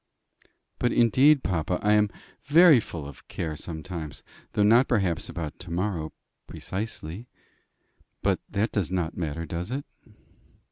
"But 0.79 0.91
indeed, 0.91 1.43
papa, 1.43 1.77
I 1.83 1.91
am 1.93 2.09
very 2.45 2.79
full 2.79 3.05
of 3.07 3.27
care 3.27 3.55
sometimes, 3.55 4.23
though 4.53 4.63
not 4.63 4.87
perhaps 4.87 5.29
about 5.29 5.59
to 5.59 5.69
morrow 5.69 6.11
precisely. 6.47 7.27
But 8.23 8.39
that 8.49 8.71
does 8.71 8.89
not 8.89 9.15
matter, 9.15 9.45
does 9.45 9.69
it?" 9.69 9.85